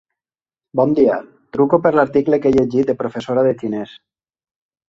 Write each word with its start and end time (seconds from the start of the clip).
Bon 0.79 0.95
dia, 0.99 1.17
truco 1.57 1.79
per 1.83 1.93
l'article 1.97 2.39
que 2.45 2.53
he 2.53 2.57
llegit 2.57 2.91
de 2.93 2.99
professora 3.05 3.45
de 3.49 3.53
xinès. 3.61 3.95